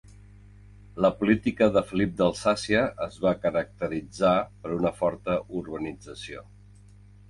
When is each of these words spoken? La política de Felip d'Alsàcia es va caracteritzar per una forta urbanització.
La 1.05 1.11
política 1.19 1.67
de 1.75 1.83
Felip 1.91 2.15
d'Alsàcia 2.23 2.83
es 3.09 3.21
va 3.27 3.37
caracteritzar 3.45 4.35
per 4.67 4.77
una 4.83 4.97
forta 5.05 5.41
urbanització. 5.65 6.49